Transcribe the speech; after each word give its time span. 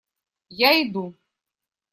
Я 0.61 0.71
иду. 0.81 1.05